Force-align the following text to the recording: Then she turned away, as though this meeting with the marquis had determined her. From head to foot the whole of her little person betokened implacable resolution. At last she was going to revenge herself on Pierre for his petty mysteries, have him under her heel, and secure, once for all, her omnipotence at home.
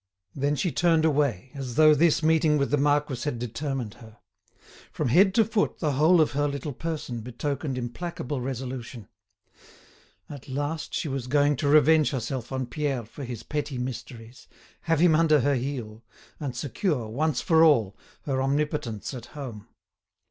Then 0.33 0.55
she 0.55 0.71
turned 0.71 1.05
away, 1.05 1.51
as 1.53 1.75
though 1.75 1.93
this 1.93 2.23
meeting 2.23 2.57
with 2.57 2.71
the 2.71 2.77
marquis 2.77 3.21
had 3.25 3.37
determined 3.37 3.93
her. 4.01 4.17
From 4.91 5.09
head 5.09 5.31
to 5.35 5.45
foot 5.45 5.77
the 5.77 5.91
whole 5.91 6.19
of 6.19 6.31
her 6.31 6.47
little 6.47 6.73
person 6.73 7.19
betokened 7.21 7.77
implacable 7.77 8.41
resolution. 8.41 9.07
At 10.27 10.49
last 10.49 10.95
she 10.95 11.07
was 11.07 11.27
going 11.27 11.55
to 11.57 11.67
revenge 11.67 12.09
herself 12.09 12.51
on 12.51 12.65
Pierre 12.65 13.05
for 13.05 13.23
his 13.23 13.43
petty 13.43 13.77
mysteries, 13.77 14.47
have 14.85 14.99
him 14.99 15.13
under 15.13 15.41
her 15.41 15.53
heel, 15.53 16.03
and 16.39 16.55
secure, 16.57 17.07
once 17.07 17.39
for 17.39 17.63
all, 17.63 17.95
her 18.23 18.41
omnipotence 18.41 19.13
at 19.13 19.27
home. 19.37 19.67